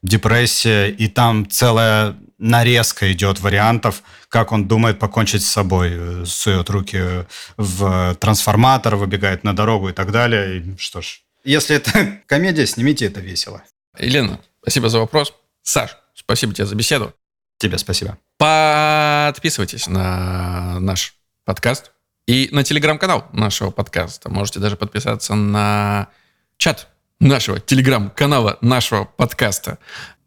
[0.03, 6.27] депрессия, и там целая нарезка идет вариантов, как он думает покончить с собой.
[6.27, 7.25] Сует руки
[7.57, 10.59] в трансформатор, выбегает на дорогу и так далее.
[10.59, 13.63] И что ж, если это комедия, снимите это весело.
[13.99, 15.33] Елена, спасибо за вопрос.
[15.63, 17.15] Саш, спасибо тебе за беседу.
[17.59, 18.19] Тебе спасибо.
[18.39, 21.15] Подписывайтесь на наш
[21.45, 21.93] подкаст
[22.27, 24.29] и на телеграм-канал нашего подкаста.
[24.31, 26.09] Можете даже подписаться на
[26.57, 26.89] чат
[27.21, 29.79] нашего телеграм-канала, нашего подкаста.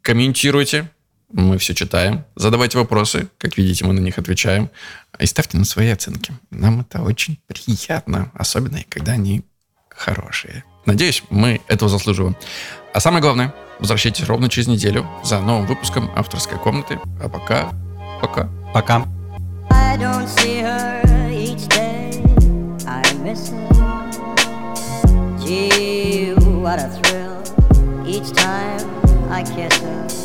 [0.02, 0.90] Комментируйте,
[1.36, 2.24] мы все читаем.
[2.36, 3.28] Задавайте вопросы.
[3.38, 4.70] Как видите, мы на них отвечаем.
[5.20, 6.34] И ставьте на свои оценки.
[6.50, 8.32] Нам это очень приятно.
[8.34, 9.44] Особенно, когда они
[9.90, 10.64] хорошие.
[10.86, 12.38] Надеюсь, мы этого заслуживаем.
[12.94, 17.00] А самое главное, возвращайтесь ровно через неделю за новым выпуском авторской комнаты.
[17.22, 17.74] А пока,
[18.22, 18.50] пока.
[18.74, 19.06] Пока.
[19.72, 22.24] I don't see her each day.
[22.88, 23.66] I miss her.
[25.46, 28.80] Gee, what a thrill each time
[29.30, 30.25] I kiss her.